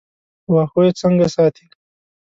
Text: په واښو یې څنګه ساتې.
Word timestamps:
په 0.43 0.49
واښو 0.55 0.79
یې 0.85 0.91
څنګه 1.01 1.25
ساتې. 1.35 1.65